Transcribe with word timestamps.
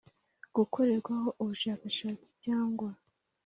Gukorerwaho 0.55 1.27
ubushakashatsi 1.41 2.29
cyangwa 2.45 2.87